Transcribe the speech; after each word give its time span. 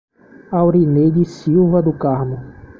Aurineide 0.59 1.23
Silva 1.25 1.79
do 1.83 1.93
Carmo 1.93 2.37